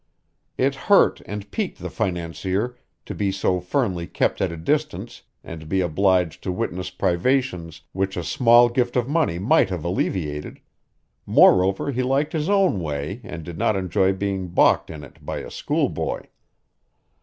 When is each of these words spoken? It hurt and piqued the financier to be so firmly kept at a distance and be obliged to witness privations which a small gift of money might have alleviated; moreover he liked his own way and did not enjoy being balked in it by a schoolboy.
It 0.57 0.73
hurt 0.89 1.21
and 1.27 1.51
piqued 1.51 1.77
the 1.77 1.91
financier 1.91 2.75
to 3.05 3.13
be 3.13 3.31
so 3.31 3.59
firmly 3.59 4.07
kept 4.07 4.41
at 4.41 4.51
a 4.51 4.57
distance 4.57 5.21
and 5.43 5.69
be 5.69 5.79
obliged 5.81 6.41
to 6.41 6.51
witness 6.51 6.89
privations 6.89 7.81
which 7.91 8.17
a 8.17 8.23
small 8.23 8.67
gift 8.67 8.95
of 8.95 9.07
money 9.07 9.37
might 9.37 9.69
have 9.69 9.85
alleviated; 9.85 10.59
moreover 11.27 11.91
he 11.91 12.01
liked 12.01 12.33
his 12.33 12.49
own 12.49 12.79
way 12.79 13.21
and 13.23 13.43
did 13.43 13.59
not 13.59 13.75
enjoy 13.75 14.11
being 14.11 14.47
balked 14.47 14.89
in 14.89 15.03
it 15.03 15.23
by 15.23 15.37
a 15.37 15.51
schoolboy. 15.51 16.23